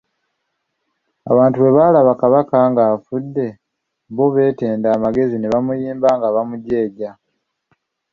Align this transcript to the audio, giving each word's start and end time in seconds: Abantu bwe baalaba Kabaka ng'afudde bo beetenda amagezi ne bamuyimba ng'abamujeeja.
Abantu 1.31 1.55
bwe 1.59 1.73
baalaba 1.77 2.13
Kabaka 2.21 2.57
ng'afudde 2.69 3.47
bo 4.15 4.25
beetenda 4.35 4.87
amagezi 4.91 5.35
ne 5.37 5.47
bamuyimba 5.53 6.07
ng'abamujeeja. 6.17 7.09